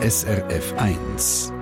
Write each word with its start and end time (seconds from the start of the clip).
SRF 0.00 0.74
1. 0.76 1.52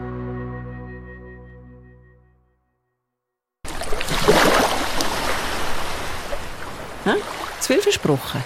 Hä? 7.04 7.14
Zu 7.60 7.72
viel 7.72 7.80
versprochen. 7.80 8.44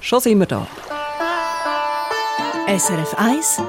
Schon 0.00 0.20
sind 0.20 0.38
wir 0.38 0.46
da. 0.46 0.66
SRF 2.68 3.14
1 3.16 3.62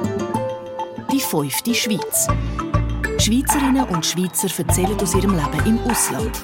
Die 1.13 1.21
fünfte 1.21 1.73
Schweiz. 1.75 2.27
Schweizerinnen 3.18 3.86
und 3.86 4.05
Schweizer 4.05 4.50
erzählen 4.57 5.00
aus 5.00 5.16
ihrem 5.16 5.34
Leben 5.34 5.66
im 5.66 5.79
Ausland. 5.89 6.43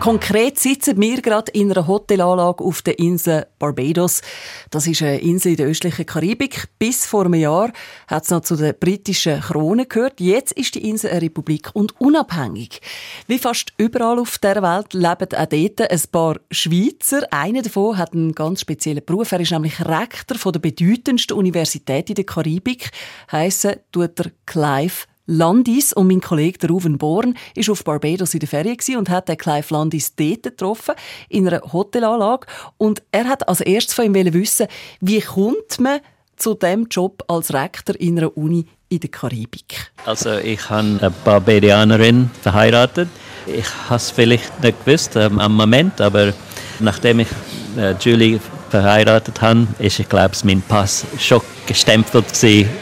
Konkret 0.00 0.58
sitzen 0.58 0.98
wir 0.98 1.20
gerade 1.20 1.52
in 1.52 1.70
einer 1.70 1.86
Hotelanlage 1.86 2.64
auf 2.64 2.80
der 2.80 2.98
Insel 2.98 3.46
Barbados. 3.58 4.22
Das 4.70 4.86
ist 4.86 5.02
eine 5.02 5.18
Insel 5.20 5.50
in 5.50 5.56
der 5.58 5.66
östlichen 5.66 6.06
Karibik. 6.06 6.68
Bis 6.78 7.04
vor 7.04 7.26
einem 7.26 7.34
Jahr 7.34 7.70
hat 8.08 8.24
es 8.24 8.30
noch 8.30 8.40
zu 8.40 8.56
der 8.56 8.72
britischen 8.72 9.38
Krone 9.40 9.84
gehört. 9.84 10.18
Jetzt 10.18 10.52
ist 10.52 10.74
die 10.74 10.88
Insel 10.88 11.10
eine 11.10 11.20
Republik 11.20 11.68
und 11.74 12.00
unabhängig. 12.00 12.80
Wie 13.26 13.38
fast 13.38 13.74
überall 13.76 14.18
auf 14.18 14.38
der 14.38 14.62
Welt 14.62 14.94
leben 14.94 15.38
auch 15.38 15.46
dort 15.46 15.90
ein 15.90 16.02
paar 16.10 16.36
Schweizer. 16.50 17.30
Einer 17.30 17.60
davon 17.60 17.98
hat 17.98 18.14
einen 18.14 18.34
ganz 18.34 18.62
speziellen 18.62 19.04
Beruf. 19.04 19.32
Er 19.32 19.40
ist 19.40 19.52
nämlich 19.52 19.84
Rektor 19.84 20.38
von 20.38 20.52
der 20.52 20.60
bedeutendsten 20.60 21.36
Universität 21.36 22.08
in 22.08 22.14
der 22.14 22.24
Karibik. 22.24 22.90
Heissen 23.30 23.74
tut 23.92 24.18
er 24.18 24.30
Clive 24.46 25.04
Landis 25.30 25.92
und 25.92 26.08
mein 26.08 26.20
Kollege 26.20 26.58
der 26.58 26.70
Ruven 26.70 26.98
Born 26.98 27.36
ist 27.54 27.70
auf 27.70 27.84
Barbados 27.84 28.34
in 28.34 28.40
der 28.40 28.48
Ferien 28.48 28.76
und 28.98 29.08
hat 29.08 29.28
den 29.28 29.38
Clive 29.38 29.72
Landis 29.72 30.16
dort 30.16 30.42
getroffen, 30.42 30.96
in 31.28 31.46
einer 31.46 31.72
Hotelanlage. 31.72 32.48
Und 32.78 33.00
er 33.12 33.26
hat 33.26 33.48
als 33.48 33.60
erstes 33.60 33.94
von 33.94 34.06
ihm 34.06 34.34
wissen, 34.34 34.66
wie 35.00 35.20
kommt 35.20 35.78
man 35.78 36.00
zu 36.34 36.54
dem 36.54 36.88
Job 36.90 37.22
als 37.28 37.54
Rektor 37.54 37.94
in 38.00 38.18
einer 38.18 38.36
Uni 38.36 38.66
in 38.88 38.98
der 38.98 39.10
Karibik? 39.10 39.92
Also 40.04 40.36
ich 40.38 40.68
habe 40.68 40.98
eine 41.00 41.12
Barbadianerin 41.24 42.28
verheiratet. 42.42 43.08
Ich 43.46 43.66
habe 43.88 43.96
es 43.96 44.10
vielleicht 44.10 44.62
nicht 44.64 44.84
gewusst 44.84 45.14
ähm, 45.14 45.38
am 45.38 45.54
Moment, 45.54 46.00
aber 46.00 46.32
nachdem 46.80 47.20
ich 47.20 47.28
äh, 47.76 47.94
Julie 48.00 48.40
verheiratet 48.68 49.40
habe, 49.40 49.68
ist, 49.78 50.00
ich 50.00 50.08
glaube, 50.08 50.34
mein 50.42 50.60
Pass 50.62 51.04
schon 51.18 51.40
gestempelt 51.66 52.26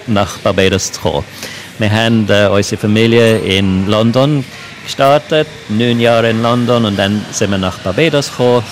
nach 0.06 0.38
Barbados 0.38 0.92
zu 0.92 1.00
kommen. 1.00 1.24
Wir 1.78 1.92
haben 1.92 2.28
äh, 2.28 2.48
unsere 2.48 2.80
Familie 2.80 3.38
in 3.38 3.86
London 3.86 4.44
gestartet, 4.84 5.46
neun 5.68 6.00
Jahre 6.00 6.30
in 6.30 6.42
London 6.42 6.84
und 6.86 6.98
dann 6.98 7.24
sind 7.30 7.52
wir 7.52 7.58
nach 7.58 7.78
Barbados 7.78 8.30
gekommen 8.30 8.64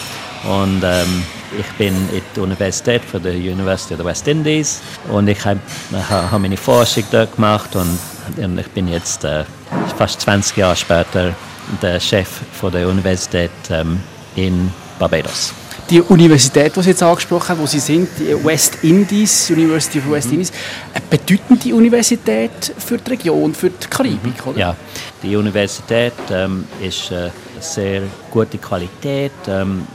und 0.45 0.83
ähm, 0.83 1.23
ich 1.57 1.67
bin 1.79 1.95
in 2.13 2.23
der 2.35 2.43
Universität 2.43 3.05
von 3.05 3.23
der 3.23 3.35
University 3.35 3.95
of 3.95 4.01
the 4.01 4.05
West 4.05 4.27
Indies 4.27 4.83
und 5.09 5.29
ich 5.29 5.45
habe 5.45 5.61
hab 6.11 6.41
meine 6.41 6.57
Forschung 6.57 7.05
dort 7.13 7.37
gemacht 7.37 7.77
und, 7.77 7.97
und 8.37 8.59
ich 8.59 8.69
bin 8.69 8.89
jetzt 8.89 9.23
äh, 9.25 9.45
fast 9.97 10.23
20 10.23 10.57
Jahre 10.57 10.75
später 10.75 11.33
der 11.81 12.01
Chef 12.01 12.29
von 12.53 12.73
der 12.73 12.89
Universität 12.89 13.53
ähm, 13.71 14.01
in 14.35 14.73
Barbados 14.99 15.53
die 15.91 16.01
Universität, 16.01 16.75
die 16.75 16.83
Sie 16.83 16.91
jetzt 16.91 17.03
angesprochen 17.03 17.51
haben, 17.51 17.61
wo 17.61 17.67
Sie 17.67 17.79
sind, 17.79 18.09
die 18.19 18.45
West 18.45 18.79
Indies, 18.83 19.51
University 19.51 19.99
of 19.99 20.11
West 20.11 20.29
mhm. 20.29 20.35
Indies, 20.35 20.53
eine 20.93 21.05
bedeutende 21.09 21.75
Universität 21.75 22.75
für 22.79 22.99
die 22.99 23.11
Region, 23.11 23.55
für 23.55 23.71
die 23.71 23.87
Karibik, 23.89 24.47
oder? 24.47 24.59
Ja, 24.59 24.77
die 25.23 25.37
Universität 25.37 26.15
ähm, 26.31 26.65
ist 26.81 27.11
äh, 27.11 27.31
sehr 27.61 28.03
gute 28.31 28.59
Qualität. 28.59 29.33
Ähm, 29.47 29.87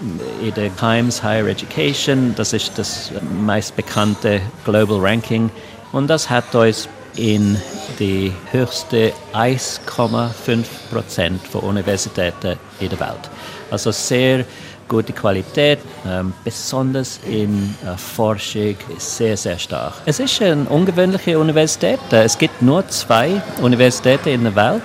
in 0.41 0.53
der 0.53 0.75
Times 0.75 1.22
Higher 1.22 1.47
Education, 1.47 2.33
das 2.35 2.53
ist 2.53 2.72
das 2.77 3.11
meist 3.41 3.75
bekannte 3.75 4.41
Global 4.63 4.99
Ranking 4.99 5.49
und 5.91 6.07
das 6.07 6.29
hat 6.29 6.55
uns 6.55 6.88
in 7.16 7.57
die 7.99 8.31
höchste 8.52 9.11
1,5 9.33 10.63
Prozent 10.89 11.45
von 11.45 11.61
Universitäten 11.61 12.57
in 12.79 12.90
der 12.90 13.00
Welt. 13.01 13.29
Also 13.69 13.91
sehr 13.91 14.45
gute 14.91 15.13
Qualität, 15.13 15.79
ähm, 16.06 16.34
besonders 16.44 17.19
in 17.25 17.75
äh, 17.85 17.97
Forschung 17.97 18.75
sehr, 18.97 19.38
sehr 19.38 19.57
stark. 19.57 19.94
Es 20.06 20.19
ist 20.19 20.41
eine 20.41 20.66
ungewöhnliche 20.66 21.40
Universität. 21.40 22.00
Äh, 22.12 22.24
es 22.24 22.38
gibt 22.38 22.62
nur 22.62 22.85
zwei 22.90 23.41
Universitäten 23.62 24.29
in 24.29 24.44
der 24.44 24.56
Welt, 24.56 24.84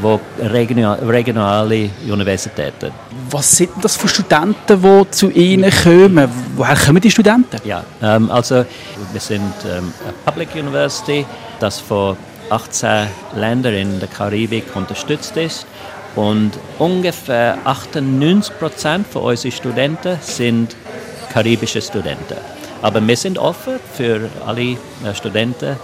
wo 0.00 0.20
regional, 0.40 0.98
regionale 0.98 1.88
Universitäten. 2.10 2.90
Was 3.30 3.56
sind 3.56 3.70
das 3.80 3.96
für 3.96 4.08
Studenten, 4.08 4.82
die 4.82 5.10
zu 5.12 5.30
Ihnen 5.30 5.72
kommen? 5.84 6.28
Woher 6.56 6.76
kommen 6.76 7.00
die 7.00 7.12
Studenten? 7.12 7.58
Ja, 7.64 7.84
ähm, 8.02 8.30
also 8.32 8.64
wir 9.12 9.20
sind 9.20 9.54
ähm, 9.64 9.92
eine 10.02 10.14
Public 10.24 10.48
University, 10.56 11.24
das 11.60 11.78
von 11.78 12.16
18 12.50 13.06
Ländern 13.36 13.74
in 13.74 14.00
der 14.00 14.08
Karibik 14.08 14.64
unterstützt 14.74 15.36
ist. 15.36 15.64
Und 16.16 16.52
ungefähr 16.78 17.58
98 17.64 18.58
Prozent 18.58 19.06
von 19.06 19.22
unseren 19.22 19.52
Studenten 19.52 20.18
sind 20.20 20.76
karibische 21.32 21.82
Studenten. 21.82 22.36
Aber 22.82 23.04
wir 23.06 23.16
sind 23.16 23.38
offen 23.38 23.74
für 23.94 24.28
alle 24.46 24.62
äh, 24.62 24.76
Studenten. 25.14 25.76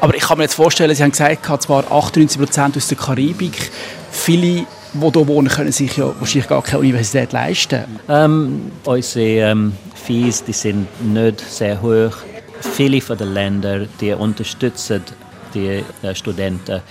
Aber 0.00 0.14
ich 0.14 0.22
kann 0.22 0.38
mir 0.38 0.44
jetzt 0.44 0.54
vorstellen, 0.54 0.94
Sie 0.94 1.02
haben 1.02 1.10
gesagt, 1.10 1.46
zwar 1.62 1.90
98 1.90 2.38
Prozent 2.38 2.76
aus 2.76 2.88
der 2.88 2.98
Karibik, 2.98 3.70
viele 4.10 4.66
die 4.92 5.08
hier 5.12 5.28
wohnen, 5.28 5.48
können 5.48 5.72
sich 5.72 5.96
ja 5.96 6.12
wahrscheinlich 6.18 6.48
gar 6.48 6.62
keine 6.62 6.80
Universität 6.80 7.32
leisten. 7.32 7.84
Ähm, 8.08 8.72
unsere 8.84 9.50
ähm, 9.50 9.72
Fees 9.94 10.42
die 10.44 10.52
sind 10.52 10.88
nicht 11.12 11.40
sehr 11.40 11.80
hoch. 11.80 12.16
Viele 12.74 13.00
von 13.00 13.16
den 13.16 13.32
Ländern 13.32 13.88
die 14.00 14.12
unterstützen 14.12 15.02
die 15.54 15.84
äh, 16.02 16.14
Studenten 16.14 16.82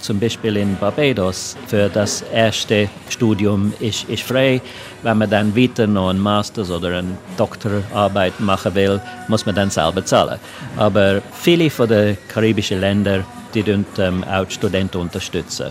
zum 0.00 0.18
Beispiel 0.18 0.56
in 0.56 0.76
Barbados 0.78 1.56
für 1.66 1.88
das 1.88 2.22
erste 2.32 2.88
Studium 3.08 3.72
ist, 3.80 4.08
ist 4.08 4.22
frei. 4.22 4.60
Wenn 5.02 5.18
man 5.18 5.30
dann 5.30 5.56
weiter 5.56 5.86
noch 5.86 6.10
einen 6.10 6.20
Master 6.20 6.62
oder 6.68 6.98
eine 6.98 7.16
Doktorarbeit 7.36 8.38
machen 8.40 8.74
will, 8.74 9.00
muss 9.28 9.46
man 9.46 9.54
dann 9.54 9.70
selber 9.70 10.04
zahlen. 10.04 10.38
Aber 10.76 11.20
viele 11.32 11.70
von 11.70 11.88
den 11.88 12.16
karibischen 12.28 12.80
Ländern 12.80 13.24
die 13.54 13.64
ähm, 13.98 14.24
auch 14.24 14.48
Studenten 14.48 14.98
unterstützen. 14.98 15.66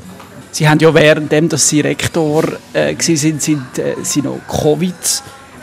Sie 0.52 0.68
haben 0.68 0.80
ja 0.80 0.94
währenddem, 0.94 1.48
dass 1.48 1.70
Sie 1.70 1.82
Rektor 1.82 2.44
äh, 2.74 2.96
sind, 3.00 3.42
sind 3.42 3.78
äh, 3.78 3.96
Sie 4.02 4.22
noch 4.22 4.40
Covid 4.48 4.94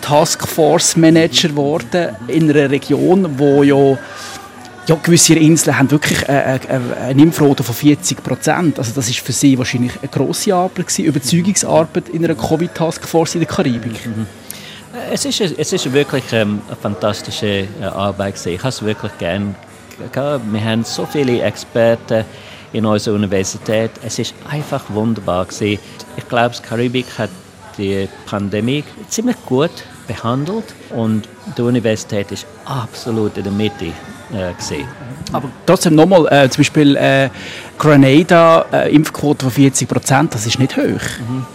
Taskforce 0.01 0.97
Manager 0.97 1.49
geworden 1.49 2.17
in 2.29 2.51
einer 2.51 2.71
Region, 2.71 3.39
wo 3.39 3.63
ja 3.63 3.99
ja, 4.87 4.97
gewisse 5.03 5.35
Inseln 5.35 5.79
haben 5.79 5.91
wirklich 5.91 6.29
eine, 6.29 6.61
eine, 6.69 6.97
eine 6.97 7.23
Impfrate 7.23 7.63
von 7.65 7.75
40 7.75 8.23
Prozent. 8.23 8.79
Also 8.79 8.93
das 8.95 9.09
ist 9.09 9.19
für 9.19 9.33
sie 9.33 9.59
wahrscheinlich 9.59 9.93
eine 10.01 10.09
grosse 10.09 10.55
Arbeit 10.55 10.87
gewesen, 10.87 11.05
Überzeugungsarbeit 11.05 12.09
in 12.11 12.25
einer 12.25 12.35
Covid-Taskforce 12.35 13.35
in 13.35 13.41
der 13.41 13.49
Karibik. 13.49 14.07
Mhm. 14.07 14.27
Es 15.13 15.25
ist, 15.25 15.41
es 15.41 15.73
ist 15.73 15.93
wirklich 15.93 16.25
ähm, 16.33 16.61
eine 16.69 16.77
fantastische 16.77 17.67
äh, 17.81 17.85
Arbeit 17.85 18.35
gewesen. 18.35 18.53
Ich 18.55 18.61
habe 18.61 18.69
es 18.69 18.83
wirklich 18.83 19.13
gern 19.19 19.55
Wir 20.13 20.65
haben 20.65 20.85
so 20.85 21.07
viele 21.07 21.43
Experten 21.43 22.25
in 22.73 22.87
unserer 22.87 23.17
Universität. 23.17 23.91
Es 24.05 24.19
ist 24.19 24.35
einfach 24.49 24.85
wunderbar 24.89 25.47
gewesen. 25.47 25.79
Ich 26.17 26.29
glaube, 26.29 26.55
die 26.55 26.63
Karibik 26.63 27.07
hat 27.19 27.31
die 27.77 28.09
Pandemie 28.27 28.85
ziemlich 29.09 29.37
gut 29.45 29.71
behandelt 30.07 30.75
und 30.91 31.29
die 31.59 31.63
Universität 31.63 32.31
ist 32.31 32.47
absolut 32.65 33.37
in 33.37 33.45
der 33.45 33.53
Mitte 33.53 33.93
äh, 34.33 34.55
gesehen. 34.55 34.89
Aber 35.33 35.51
trotzdem 35.65 35.95
nochmal, 35.95 36.27
äh, 36.31 36.49
zum 36.49 36.61
Beispiel 36.61 36.97
äh, 36.97 37.31
Grenada, 37.79 38.67
äh, 38.73 38.95
Impfquote 38.95 39.45
von 39.45 39.53
40 39.53 39.89
Prozent, 39.89 40.35
das 40.35 40.47
ist 40.47 40.59
nicht 40.59 40.77
hoch. 40.77 40.83
Mhm. 40.83 41.47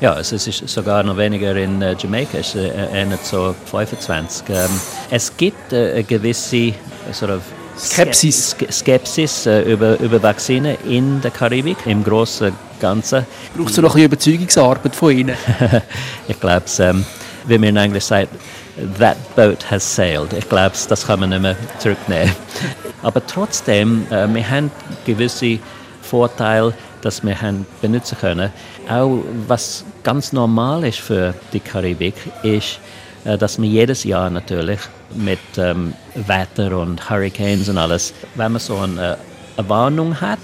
Ja, 0.00 0.12
also 0.12 0.36
es 0.36 0.46
ist 0.46 0.68
sogar 0.68 1.02
noch 1.02 1.16
weniger 1.16 1.56
in 1.56 1.82
äh, 1.82 1.96
Jamaika, 1.98 2.38
es 2.38 2.54
ist 2.54 2.56
äh, 2.56 3.00
eher 3.00 3.18
so 3.22 3.54
25. 3.70 4.44
Ähm, 4.48 4.68
es 5.10 5.36
gibt 5.36 5.72
äh, 5.72 5.92
eine 5.92 6.04
gewisse 6.04 6.72
sort 7.10 7.32
of 7.32 7.42
Skepsis, 7.76 8.56
Skepsis 8.70 9.46
äh, 9.46 9.62
über, 9.62 9.98
über 10.00 10.22
Vakzine 10.22 10.78
in 10.88 11.20
der 11.20 11.30
Karibik, 11.30 11.78
im 11.86 12.02
Großen 12.02 12.48
und 12.48 12.56
Ganzen. 12.80 13.26
Brauchst 13.56 13.76
du 13.76 13.82
noch 13.82 13.94
ein 13.96 14.08
bisschen 14.08 14.34
Überzeugungsarbeit 14.34 14.96
von 14.96 15.16
Ihnen? 15.16 15.36
ich 16.28 16.38
glaube, 16.38 16.64
ähm, 16.78 17.04
wie 17.46 17.58
man 17.58 17.70
in 17.70 17.76
Englisch 17.76 18.04
sagt, 18.04 18.28
that 18.98 19.16
boat 19.36 19.70
has 19.70 19.82
sailed. 19.82 20.32
Ich 20.32 20.48
glaube, 20.48 20.74
das 20.88 21.06
kann 21.06 21.20
man 21.20 21.30
nicht 21.30 21.42
mehr 21.42 21.56
zurücknehmen. 21.78 22.34
Aber 23.02 23.24
trotzdem, 23.26 24.06
äh, 24.10 24.32
wir 24.32 24.48
haben 24.48 24.70
gewisse 25.04 25.58
Vorteile, 26.02 26.74
dass 27.02 27.22
wir 27.24 27.40
haben 27.40 27.66
benutzen 27.80 28.18
können. 28.18 28.50
Auch 28.88 29.22
was 29.46 29.84
ganz 30.02 30.32
normal 30.32 30.84
ist 30.84 31.00
für 31.00 31.34
die 31.52 31.60
Karibik, 31.60 32.14
ist, 32.42 32.80
äh, 33.24 33.36
dass 33.36 33.58
man 33.58 33.68
jedes 33.68 34.04
Jahr 34.04 34.30
natürlich 34.30 34.80
mit 35.14 35.38
ähm, 35.56 35.94
Wetter 36.14 36.76
und 36.78 37.08
Hurricanes 37.08 37.68
und 37.68 37.78
alles, 37.78 38.12
wenn 38.34 38.52
man 38.52 38.60
so 38.60 38.76
eine, 38.76 39.18
eine 39.56 39.68
Warnung 39.68 40.20
hat, 40.20 40.40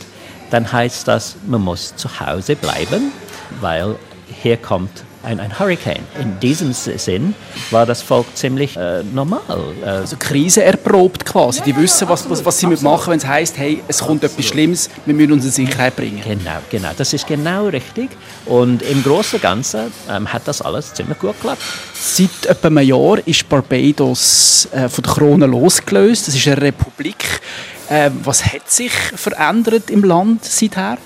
dann 0.51 0.71
heißt 0.71 1.09
das, 1.09 1.37
man 1.47 1.63
muss 1.63 1.97
zu 1.97 2.09
Hause 2.21 2.57
bleiben, 2.57 3.13
weil 3.61 3.97
hier 4.43 4.56
kommt 4.56 5.05
ein, 5.25 5.41
ein 5.41 5.59
Hurricane. 5.59 6.03
In 6.21 6.38
diesem 6.38 6.73
Sinn 6.73 7.35
war 7.71 7.87
das 7.87 8.03
Volk 8.03 8.26
ziemlich 8.35 8.76
äh, 8.76 9.03
normal. 9.03 9.41
Äh, 9.82 9.87
also 9.87 10.17
Krise 10.19 10.62
erprobt 10.62 11.25
quasi. 11.25 11.62
Die 11.62 11.75
wissen, 11.76 12.09
was, 12.09 12.29
was, 12.29 12.44
was 12.44 12.59
sie 12.59 12.67
machen, 12.67 13.11
wenn 13.11 13.19
es 13.19 13.26
heißt, 13.26 13.59
hey, 13.59 13.82
es 13.88 14.00
kommt 14.00 14.23
etwas 14.23 14.44
Schlimmes, 14.44 14.91
wir 15.06 15.15
müssen 15.15 15.32
uns 15.32 15.44
in 15.44 15.50
Sicherheit 15.50 15.97
bringen. 15.97 16.23
Genau, 16.23 16.59
genau. 16.71 16.91
Das 16.97 17.12
ist 17.12 17.26
genau 17.26 17.69
richtig. 17.69 18.11
Und 18.47 18.82
im 18.82 19.03
Großen 19.03 19.37
und 19.37 19.43
Ganzen 19.43 19.93
ähm, 20.11 20.31
hat 20.32 20.43
das 20.47 20.61
alles 20.62 20.93
ziemlich 20.93 21.19
gut 21.19 21.35
geklappt. 21.37 21.62
Seit 21.94 22.47
etwa 22.47 22.69
einem 22.69 22.87
Jahr 22.87 23.19
ist 23.27 23.49
Barbados 23.49 24.69
äh, 24.73 24.88
von 24.88 25.05
der 25.05 25.12
Krone 25.12 25.47
losgelöst. 25.47 26.29
Das 26.29 26.35
ist 26.35 26.47
eine 26.47 26.61
Republik. 26.61 27.41
Äh, 27.88 28.11
was 28.23 28.44
hat 28.44 28.70
sich 28.70 28.93
verändert 28.93 29.91
im 29.91 30.05
Land 30.05 30.44
seither? 30.44 30.99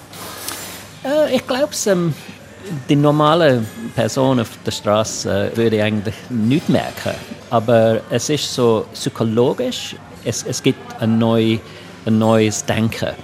Äh, 1.05 1.37
ich 1.37 1.47
glaube, 1.47 1.73
ähm, 1.87 2.15
die 2.89 2.97
normale 2.97 3.65
Person 3.95 4.41
auf 4.41 4.51
der 4.65 4.71
Straße 4.71 5.53
würde 5.55 5.83
eigentlich 5.83 6.15
nichts 6.31 6.69
merken. 6.69 7.15
Aber 7.51 8.01
es 8.11 8.29
ist 8.29 8.53
so 8.53 8.87
psychologisch, 8.93 9.97
es, 10.25 10.45
es 10.47 10.63
gibt 10.63 11.01
ein, 11.01 11.19
neu, 11.19 11.59
ein 12.07 12.19
neues 12.19 12.65
Denken. 12.65 13.15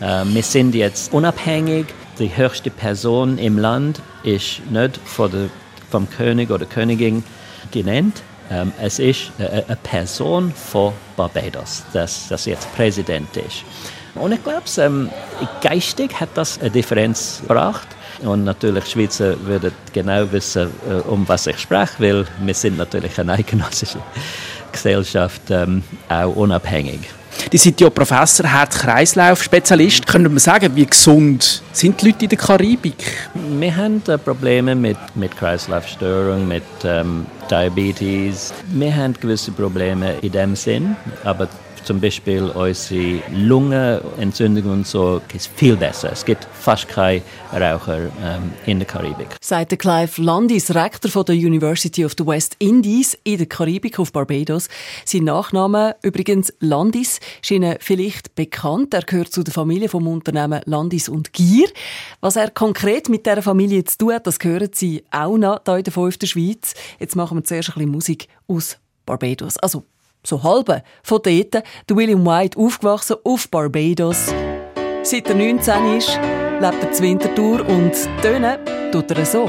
Äh, 0.00 0.24
wir 0.24 0.42
sind 0.42 0.74
jetzt 0.74 1.12
unabhängig. 1.12 1.86
Die 2.18 2.34
höchste 2.34 2.70
Person 2.70 3.38
im 3.38 3.58
Land 3.58 4.00
ist 4.22 4.62
nicht 4.70 5.00
vom 5.06 6.10
König 6.10 6.50
oder 6.50 6.64
Königin 6.64 7.24
genannt. 7.72 8.22
Ähm, 8.50 8.72
es 8.80 8.98
ist 8.98 9.32
eine, 9.38 9.64
eine 9.66 9.76
Person 9.76 10.52
von 10.52 10.92
Barbados, 11.16 11.82
das, 11.92 12.28
das 12.28 12.44
jetzt 12.44 12.72
Präsident 12.76 13.36
ist. 13.36 13.64
Und 14.14 14.32
ich 14.32 14.42
glaube, 14.44 14.62
ähm, 14.78 15.10
geistig 15.60 16.20
hat 16.20 16.30
das 16.34 16.60
eine 16.60 16.70
Differenz 16.70 17.40
gebracht. 17.40 17.88
Und 18.22 18.44
natürlich, 18.44 18.86
Schweizer 18.86 19.34
würden 19.44 19.72
genau 19.92 20.30
wissen, 20.30 20.70
äh, 20.88 21.08
um 21.08 21.26
was 21.28 21.46
ich 21.46 21.58
spreche, 21.58 21.92
weil 21.98 22.24
wir 22.42 22.54
sind 22.54 22.78
natürlich 22.78 23.18
eine 23.18 23.32
eidgenössische 23.32 23.98
Gesellschaft, 24.72 25.42
ähm, 25.50 25.82
auch 26.08 26.34
unabhängig. 26.34 27.00
Die 27.52 27.58
sind 27.58 27.80
ja 27.80 27.90
Professor, 27.90 28.46
Herz-Kreislauf-Spezialist. 28.46 30.06
Können 30.06 30.32
wir 30.32 30.40
sagen, 30.40 30.74
wie 30.74 30.86
gesund 30.86 31.62
sind 31.72 32.00
die 32.00 32.06
Leute 32.06 32.24
in 32.24 32.28
der 32.28 32.38
Karibik? 32.38 33.28
Wir 33.34 33.76
haben 33.76 34.02
äh, 34.08 34.18
Probleme 34.18 34.74
mit, 34.74 34.96
mit 35.14 35.36
Kreislaufstörungen, 35.36 36.48
mit 36.48 36.62
ähm, 36.84 37.26
Diabetes. 37.50 38.52
Wir 38.68 38.94
haben 38.94 39.14
gewisse 39.14 39.52
Probleme 39.52 40.14
in 40.22 40.32
dem 40.32 40.56
Sinn, 40.56 40.96
aber 41.24 41.48
zum 41.84 42.00
Beispiel 42.00 42.44
unsere 42.44 43.22
Lungenentzündung 43.32 44.72
und 44.72 44.86
so 44.86 45.20
ist 45.34 45.50
viel 45.54 45.76
besser. 45.76 46.10
Es 46.12 46.24
gibt 46.24 46.46
fast 46.52 46.88
keine 46.88 47.22
Raucher 47.52 48.10
ähm, 48.22 48.52
in 48.66 48.78
der 48.78 48.86
Karibik. 48.86 49.28
Sagt 49.40 49.78
Clive 49.78 50.20
Landis, 50.22 50.74
Rektor 50.74 51.10
von 51.10 51.24
der 51.24 51.34
University 51.34 52.04
of 52.04 52.12
the 52.18 52.26
West 52.26 52.56
Indies 52.58 53.18
in 53.24 53.38
der 53.38 53.46
Karibik 53.46 53.98
auf 53.98 54.12
Barbados. 54.12 54.68
Sein 55.04 55.24
Nachname 55.24 55.96
übrigens 56.02 56.52
Landis 56.60 57.20
ist 57.42 57.50
Ihnen 57.50 57.76
vielleicht 57.80 58.34
bekannt. 58.34 58.94
Er 58.94 59.02
gehört 59.02 59.32
zu 59.32 59.42
der 59.42 59.52
Familie 59.52 59.88
vom 59.88 60.06
Unternehmen 60.08 60.60
Landis 60.64 61.08
und 61.08 61.32
Gier. 61.32 61.68
Was 62.20 62.36
er 62.36 62.50
konkret 62.50 63.08
mit 63.08 63.26
dieser 63.26 63.42
Familie 63.42 63.84
zu 63.84 63.98
tun 63.98 64.14
hat, 64.14 64.26
das 64.26 64.38
hören 64.42 64.70
Sie 64.72 65.04
auch 65.10 65.36
noch 65.36 65.60
hier 65.64 65.78
in 65.78 65.84
der 65.84 65.92
5. 65.92 66.16
Schweiz. 66.24 66.74
Jetzt 66.98 67.16
machen 67.16 67.38
wir 67.38 67.44
zuerst 67.44 67.70
ein 67.70 67.74
bisschen 67.74 67.90
Musik 67.90 68.28
aus 68.48 68.78
Barbados. 69.06 69.56
Also 69.58 69.84
so 70.26 70.42
halbe, 70.42 70.82
von 71.02 71.20
dort, 71.22 71.54
der 71.88 71.96
William 71.96 72.24
White 72.24 72.58
aufgewachsen 72.58 73.16
auf 73.24 73.48
Barbados. 73.48 74.32
Seit 75.02 75.28
er 75.28 75.34
19 75.34 75.96
ist, 75.96 76.18
lebt 76.60 76.82
er 76.82 76.92
zur 76.92 77.06
Wintertour 77.06 77.68
und 77.68 77.92
tönen 78.22 78.58
tut 78.90 79.10
er 79.10 79.24
so. 79.24 79.48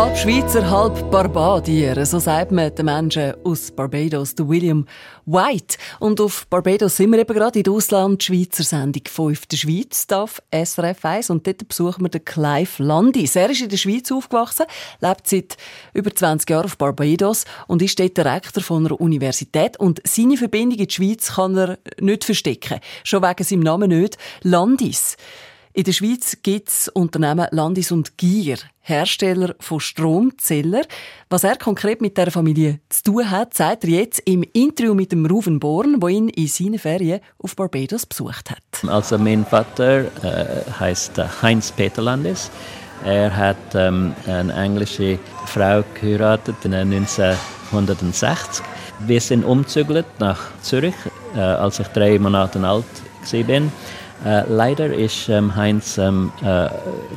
Halb 0.00 0.16
Schweizer, 0.16 0.70
halb 0.70 1.10
Barbadier. 1.10 2.06
So 2.06 2.18
sagt 2.20 2.52
man 2.52 2.74
den 2.74 2.86
Menschen 2.86 3.34
aus 3.44 3.70
Barbados, 3.70 4.34
der 4.34 4.48
William 4.48 4.86
White. 5.26 5.76
Und 5.98 6.22
auf 6.22 6.46
Barbados 6.46 6.96
sind 6.96 7.10
wir 7.10 7.18
eben 7.18 7.34
gerade 7.34 7.58
in 7.58 7.64
der 7.64 7.74
Ausland-Schweizer 7.74 8.62
Sendung 8.62 9.02
5 9.06 9.44
der 9.44 9.58
Schweiz, 9.58 10.06
darf 10.06 10.40
SRF 10.50 11.04
1. 11.04 11.28
Und 11.28 11.46
dort 11.46 11.68
besuchen 11.68 12.02
wir 12.02 12.08
den 12.08 12.24
Clive 12.24 12.82
Landis. 12.82 13.36
Er 13.36 13.50
ist 13.50 13.60
in 13.60 13.68
der 13.68 13.76
Schweiz 13.76 14.10
aufgewachsen, 14.10 14.64
lebt 15.00 15.28
seit 15.28 15.58
über 15.92 16.14
20 16.14 16.48
Jahren 16.48 16.64
auf 16.64 16.78
Barbados 16.78 17.44
und 17.66 17.82
ist 17.82 18.00
dort 18.00 18.18
Rektor 18.20 18.62
von 18.62 18.86
einer 18.86 18.98
Universität. 18.98 19.78
Und 19.78 20.00
seine 20.04 20.38
Verbindung 20.38 20.78
in 20.78 20.86
die 20.86 20.94
Schweiz 20.94 21.34
kann 21.34 21.54
er 21.58 21.78
nicht 22.00 22.24
verstecken. 22.24 22.80
Schon 23.04 23.22
wegen 23.22 23.44
seinem 23.44 23.60
Namen 23.60 23.90
nicht. 23.90 24.16
Landis. 24.40 25.18
In 25.72 25.84
der 25.84 25.92
Schweiz 25.92 26.36
gibt 26.42 26.68
es 26.68 26.88
Unternehmen 26.88 27.46
Landis 27.52 27.92
und 27.92 28.18
Gier, 28.18 28.56
Hersteller 28.80 29.54
von 29.60 29.78
Stromzähler. 29.78 30.82
Was 31.28 31.44
er 31.44 31.54
konkret 31.54 32.00
mit 32.00 32.16
der 32.16 32.32
Familie 32.32 32.80
zu 32.88 33.04
tun 33.04 33.30
hat, 33.30 33.54
zeigt 33.54 33.84
er 33.84 33.90
jetzt 33.90 34.20
im 34.24 34.42
Interview 34.52 34.94
mit 34.94 35.12
dem 35.12 35.26
Ruven 35.26 35.60
Born, 35.60 36.02
wo 36.02 36.08
ihn 36.08 36.28
in 36.28 36.48
seinen 36.48 36.80
Ferien 36.80 37.20
auf 37.38 37.54
Barbados 37.54 38.04
besucht 38.04 38.50
hat. 38.50 38.58
Also 38.88 39.16
mein 39.16 39.46
Vater 39.46 40.06
äh, 40.24 40.68
heißt 40.80 41.20
Heinz 41.40 41.70
Peter 41.70 42.02
Landis. 42.02 42.50
Er 43.04 43.36
hat 43.36 43.74
ähm, 43.74 44.12
eine 44.26 44.52
englische 44.52 45.20
Frau 45.46 45.84
geheiratet 46.00 46.56
in 46.64 46.74
1960. 46.74 48.64
Wir 49.06 49.20
sind 49.20 49.44
umzügelt 49.44 50.06
nach 50.18 50.40
Zürich, 50.62 50.96
äh, 51.36 51.38
als 51.38 51.78
ich 51.78 51.86
drei 51.88 52.18
Monate 52.18 52.58
alt 52.58 52.84
war. 53.22 53.62
Äh, 54.24 54.42
leider 54.48 54.92
ist 54.92 55.28
ähm, 55.28 55.54
Heinz 55.56 55.96
ähm, 55.98 56.32
äh, 56.42 56.68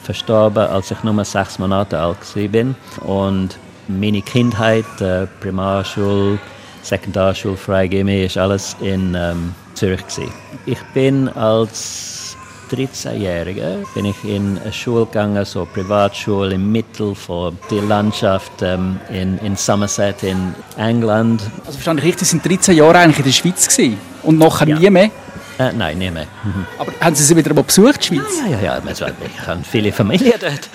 verstorben, 0.01 0.67
als 0.67 0.91
ich 0.91 1.03
nur 1.03 1.25
sechs 1.25 1.59
Monate 1.59 1.99
alt 1.99 2.17
war. 2.35 3.07
Und 3.07 3.57
meine 3.87 4.21
Kindheit, 4.21 4.85
äh, 5.01 5.27
Primarschule, 5.41 6.39
Sekundarschule, 6.81 7.57
Freigeme, 7.57 8.25
ist 8.25 8.37
alles 8.37 8.75
in 8.79 9.15
ähm, 9.17 9.53
Zürich. 9.73 10.01
Gewesen. 10.07 10.31
Ich 10.65 10.81
bin 10.93 11.27
als 11.29 12.37
13-Jähriger 12.71 13.83
bin 13.93 14.05
ich 14.05 14.23
in 14.23 14.57
eine 14.57 14.73
Schule 14.73 15.05
gegangen, 15.05 15.43
so 15.45 15.65
Privatschule 15.65 16.55
im 16.55 16.71
Mittel 16.71 17.13
von 17.13 17.57
der 17.69 17.83
Landschaft 17.83 18.51
ähm, 18.61 18.99
in, 19.09 19.37
in 19.39 19.55
Somerset 19.55 20.23
in 20.23 20.55
England. 20.77 21.41
Also 21.65 21.73
verstand 21.73 21.99
ich 21.99 22.05
richtig, 22.07 22.27
sind 22.27 22.45
13 22.45 22.75
Jahre 22.75 22.99
eigentlich 22.99 23.19
in 23.19 23.25
der 23.25 23.31
Schweiz 23.31 23.67
gewesen 23.67 23.99
und 24.23 24.39
nachher 24.39 24.67
ja. 24.67 24.79
nie 24.79 24.89
mehr? 24.89 25.11
Äh, 25.59 25.71
nein, 25.73 25.97
nicht 25.97 26.13
mehr. 26.13 26.25
Mhm. 26.43 26.65
Aber 26.79 26.91
haben 26.99 27.15
Sie 27.15 27.23
sie 27.23 27.35
wieder 27.35 27.53
mal 27.53 27.63
besucht, 27.63 28.09
die 28.09 28.15
Schweiz? 28.15 28.41
Ja, 28.43 28.57
ja, 28.57 28.61
ja. 28.61 28.81
Also, 28.85 29.05
ich 29.05 29.47
habe 29.47 29.61
viele 29.63 29.91
Familien 29.91 30.33
dort. 30.39 30.69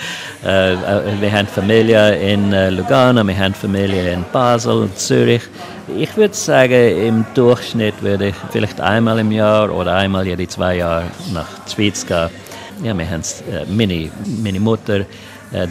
Äh, 0.45 0.75
äh, 0.75 1.21
wir 1.21 1.33
haben 1.33 1.49
Familie 1.49 2.15
in 2.17 2.53
äh, 2.53 2.71
Lugano, 2.71 3.27
wir 3.27 3.37
haben 3.37 3.55
Familie 3.55 4.13
in 4.13 4.25
Basel, 4.33 4.89
Zürich. 4.95 5.43
Ich 5.97 6.17
würde 6.17 6.35
sagen, 6.35 7.07
im 7.07 7.25
Durchschnitt 7.35 8.01
würde 8.03 8.29
ich 8.29 8.35
vielleicht 8.51 8.81
einmal 8.81 9.19
im 9.19 9.33
Jahr 9.33 9.71
oder 9.71 9.95
einmal 9.95 10.27
jede 10.27 10.47
zwei 10.47 10.77
Jahre 10.77 11.05
nach 11.33 11.49
der 11.65 11.71
Schweiz 11.71 12.07
gehen. 12.07 12.31
Ja, 12.83 12.97
wir 12.97 13.11
haben 13.11 13.23
äh, 13.51 13.65
meine, 13.69 14.11
meine 14.43 14.61
Mutter, 14.61 15.05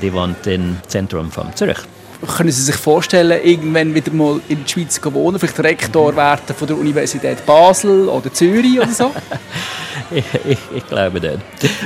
die 0.01 0.11
wohnt 0.11 0.47
im 0.47 0.77
Zentrum 0.87 1.31
von 1.31 1.55
Zürich 1.55 1.77
können 2.25 2.51
Sie 2.51 2.63
sich 2.63 2.75
vorstellen, 2.75 3.39
irgendwann 3.43 3.93
wieder 3.93 4.11
mal 4.11 4.39
in 4.47 4.63
der 4.63 4.67
Schweiz 4.67 4.99
wohnen, 5.03 5.39
vielleicht 5.39 5.59
Rektor 5.59 6.15
werden 6.15 6.55
von 6.55 6.67
der 6.67 6.77
Universität 6.77 7.45
Basel 7.45 8.07
oder 8.09 8.33
Zürich 8.33 8.79
oder 8.79 8.91
so? 8.91 9.11
ich, 10.11 10.25
ich, 10.47 10.57
ich, 10.75 10.87
glaube 10.87 11.19
nicht. 11.19 11.39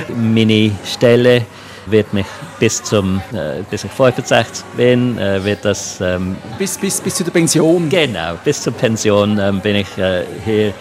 Meine 0.08 0.70
Stelle 0.84 1.44
wird 1.86 2.12
mich 2.12 2.26
bis 2.60 2.82
zum 2.82 3.20
äh, 3.32 3.62
bis 3.68 3.84
ich 3.84 3.90
65 3.90 4.64
bin 4.76 5.18
äh, 5.18 5.44
wird 5.44 5.64
das 5.64 6.00
ähm, 6.00 6.36
bis, 6.56 6.78
bis, 6.78 7.00
bis 7.00 7.16
zu 7.16 7.24
der 7.24 7.32
Pension 7.32 7.88
genau 7.88 8.38
bis 8.44 8.62
zur 8.62 8.72
Pension 8.72 9.36
ähm, 9.40 9.60
bin 9.60 9.74
ich 9.74 9.98
äh, 9.98 10.24
hier 10.44 10.72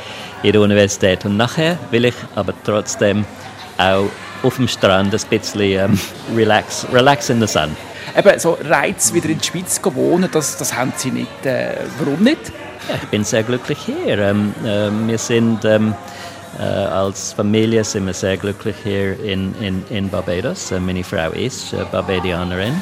in 0.44 0.52
der 0.52 0.62
Universität 0.62 1.26
und 1.26 1.38
nachher 1.38 1.80
will 1.90 2.06
ich 2.06 2.14
aber 2.36 2.54
trotzdem 2.64 3.26
auch 3.80 4.06
auf 4.44 4.56
dem 4.58 4.68
Strand 4.68 5.12
ein 5.12 5.22
bisschen 5.28 5.62
ähm, 5.62 6.00
relax 6.36 6.86
relax 6.94 7.32
in 7.32 7.40
the 7.40 7.48
sun 7.48 7.76
eben 8.18 8.40
so 8.40 8.58
Reiz 8.64 9.14
wieder 9.14 9.30
in 9.30 9.40
die 9.40 9.46
Schweiz 9.46 9.82
zu 9.82 9.96
wohnen, 9.96 10.30
das, 10.32 10.58
das 10.58 10.76
haben 10.76 10.94
Sie 10.96 11.12
nicht. 11.12 11.46
Äh, 11.46 11.76
warum 12.00 12.24
nicht? 12.24 12.52
Ja, 12.90 12.96
ich 12.96 13.10
bin 13.10 13.24
sehr 13.24 13.44
glücklich 13.44 13.80
hier. 13.86 14.18
Ähm, 14.18 14.54
äh, 14.64 14.90
wir 15.08 15.18
sind 15.18 15.64
ähm, 15.66 15.94
äh, 16.60 16.64
als 16.64 17.34
Familie 17.34 17.84
sind 17.84 18.06
wir 18.06 18.14
sehr 18.14 18.38
glücklich 18.38 18.76
hier 18.84 19.20
in, 19.24 19.54
in, 19.62 19.84
in 19.90 20.10
Barbados. 20.10 20.72
Äh, 20.72 20.80
meine 20.80 21.04
Frau 21.04 21.32
ist 21.32 21.74
äh, 21.74 21.86
Barbadianerin. 21.92 22.82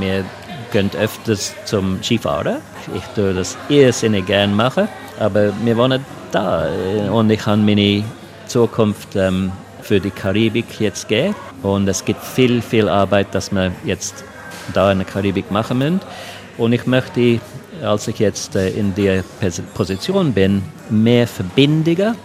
Wir 0.00 0.24
gehen 0.72 0.90
öfters 0.98 1.54
zum 1.64 2.02
Skifahren. 2.02 2.58
Ich 2.94 3.04
tue 3.14 3.34
das 3.34 3.56
irrsinnig 3.68 4.26
gerne 4.26 4.54
machen, 4.54 4.88
aber 5.20 5.52
wir 5.62 5.76
wohnen 5.76 6.04
da 6.32 6.66
äh, 6.68 7.08
und 7.08 7.30
ich 7.30 7.44
habe 7.46 7.58
meine 7.58 8.04
Zukunft 8.46 9.14
ähm, 9.16 9.52
für 9.82 10.00
die 10.00 10.10
Karibik 10.10 10.80
jetzt 10.80 11.08
gehen 11.08 11.34
und 11.62 11.86
es 11.88 12.04
gibt 12.04 12.24
viel, 12.24 12.62
viel 12.62 12.88
Arbeit, 12.88 13.34
dass 13.34 13.52
wir 13.52 13.70
jetzt 13.84 14.24
da 14.72 14.92
in 14.92 14.98
der 14.98 15.06
Karibik 15.06 15.50
machen 15.50 15.78
müssen. 15.78 16.00
Und 16.56 16.72
ich 16.72 16.86
möchte, 16.86 17.40
als 17.82 18.08
ich 18.08 18.18
jetzt 18.18 18.54
äh, 18.54 18.70
in 18.70 18.94
der 18.94 19.24
Position 19.74 20.32
bin, 20.32 20.62
mehr 20.88 21.26
Verbindungen 21.26 22.16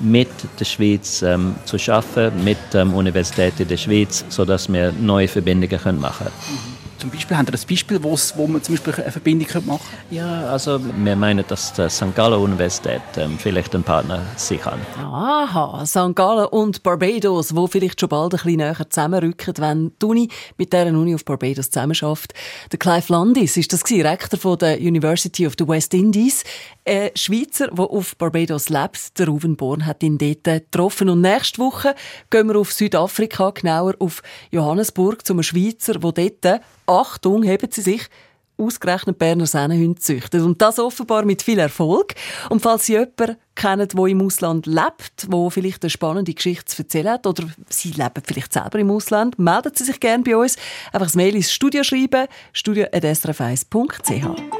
mit 0.00 0.28
der 0.58 0.64
Schweiz 0.64 1.22
ähm, 1.22 1.56
zu 1.64 1.78
schaffen, 1.78 2.44
mit 2.44 2.58
der 2.72 2.82
ähm, 2.82 2.94
Universität 2.94 3.54
der 3.58 3.76
Schweiz, 3.76 4.24
sodass 4.28 4.70
wir 4.72 4.92
neue 4.92 5.28
Verbindungen 5.28 6.00
machen 6.00 6.26
können. 6.26 6.79
Zum 7.00 7.08
Beispiel, 7.08 7.34
haben 7.34 7.46
Sie 7.46 7.52
ein 7.54 7.66
Beispiel, 7.66 8.02
wo 8.02 8.46
man 8.46 8.62
zum 8.62 8.74
Beispiel 8.74 8.92
eine 8.92 9.10
Verbindung 9.10 9.48
machen 9.64 9.80
könnte? 9.90 10.14
Ja, 10.14 10.50
also 10.50 10.78
wir 10.84 11.16
meinen, 11.16 11.46
dass 11.48 11.72
die 11.72 11.88
St. 11.88 12.14
Gallen 12.14 12.38
Universität 12.38 13.00
ähm, 13.16 13.38
vielleicht 13.38 13.74
ein 13.74 13.82
Partner 13.82 14.20
sein 14.36 14.60
kann. 14.60 14.80
Aha, 14.98 15.86
St. 15.86 16.14
Gallen 16.14 16.44
und 16.48 16.82
Barbados, 16.82 17.56
wo 17.56 17.66
vielleicht 17.68 18.00
schon 18.00 18.10
bald 18.10 18.34
ein 18.34 18.36
bisschen 18.36 18.56
näher 18.56 18.90
zusammenrücken, 18.90 19.54
wenn 19.56 19.92
die 20.00 20.06
Uni 20.06 20.28
mit 20.58 20.74
dieser 20.74 20.88
Uni 20.88 21.14
auf 21.14 21.24
Barbados 21.24 21.70
zusammenarbeitet. 21.70 22.34
Der 22.70 22.78
Clive 22.78 23.10
Landis 23.10 23.56
ist 23.56 23.72
das 23.72 23.82
Rektor 23.90 24.38
von 24.38 24.58
der 24.58 24.78
University 24.78 25.46
of 25.46 25.54
the 25.58 25.66
West 25.66 25.94
Indies. 25.94 26.44
Ein 26.90 27.10
Schweizer, 27.14 27.68
der 27.68 27.84
auf 27.84 28.16
Barbados 28.16 28.68
lebt, 28.68 29.16
der 29.16 29.28
Ruven 29.28 29.56
Born, 29.56 29.86
hat 29.86 30.02
ihn 30.02 30.18
dort 30.18 30.42
getroffen. 30.42 31.08
Und 31.08 31.20
nächste 31.20 31.58
Woche 31.58 31.94
gehen 32.30 32.48
wir 32.48 32.56
auf 32.56 32.72
Südafrika, 32.72 33.50
genauer 33.50 33.94
auf 34.00 34.24
Johannesburg, 34.50 35.24
zum 35.24 35.40
Schweizer, 35.40 36.00
der 36.00 36.30
dort 36.40 36.62
Achtung, 36.86 37.44
heben 37.44 37.70
Sie 37.70 37.82
sich, 37.82 38.08
ausgerechnet 38.56 39.20
Berner 39.20 39.46
Sennenhunde 39.46 40.00
züchtet. 40.00 40.42
Und 40.42 40.60
das 40.60 40.80
offenbar 40.80 41.24
mit 41.24 41.42
viel 41.42 41.60
Erfolg. 41.60 42.16
Und 42.48 42.60
falls 42.60 42.86
Sie 42.86 42.94
jemanden 42.94 43.36
kennen, 43.54 43.86
der 43.86 44.06
im 44.06 44.22
Ausland 44.22 44.66
lebt, 44.66 45.28
wo 45.28 45.48
vielleicht 45.48 45.84
eine 45.84 45.90
spannende 45.90 46.34
Geschichte 46.34 46.64
zu 46.64 46.82
erzählen 46.82 47.10
hat, 47.10 47.24
oder 47.24 47.44
Sie 47.68 47.92
leben 47.92 48.22
vielleicht 48.26 48.52
selber 48.52 48.80
im 48.80 48.90
Ausland, 48.90 49.38
melden 49.38 49.70
Sie 49.76 49.84
sich 49.84 50.00
gerne 50.00 50.24
bei 50.24 50.36
uns. 50.36 50.56
Einfach 50.86 51.06
das 51.06 51.14
Mail 51.14 51.36
ins 51.36 51.52
Studio 51.52 51.84
schreiben, 51.84 52.26
studio.srf1.ch. 52.52 54.59